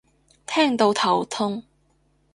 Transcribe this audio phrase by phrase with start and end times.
[0.47, 1.61] 聽到頭痛